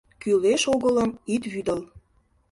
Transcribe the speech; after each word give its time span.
—Кӱлеш-огылым 0.21 1.11
ит 1.33 1.43
вӱдыл. 1.51 1.79